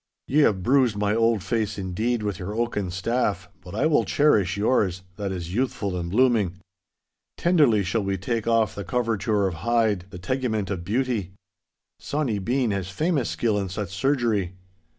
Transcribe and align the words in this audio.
'Ye 0.27 0.39
have 0.39 0.63
bruised 0.63 0.95
my 0.97 1.13
old 1.13 1.43
face 1.43 1.77
indeed 1.77 2.23
with 2.23 2.39
your 2.39 2.55
oaken 2.55 2.89
staff, 2.89 3.47
but 3.63 3.75
I 3.75 3.85
will 3.85 4.03
cherish 4.03 4.57
yours, 4.57 5.03
that 5.15 5.31
is 5.31 5.53
youthful 5.53 5.95
and 5.95 6.09
blooming. 6.09 6.57
Tenderly 7.37 7.83
shall 7.83 8.03
we 8.03 8.17
take 8.17 8.47
off 8.47 8.73
the 8.73 8.83
coverture 8.83 9.45
of 9.45 9.53
hide, 9.61 10.05
the 10.09 10.17
tegument 10.17 10.71
of 10.71 10.83
beauty. 10.83 11.33
Sawny 11.99 12.39
Bean 12.39 12.71
has 12.71 12.89
famous 12.89 13.29
skill 13.29 13.59
in 13.59 13.69
such 13.69 13.91
surgery. 13.91 14.55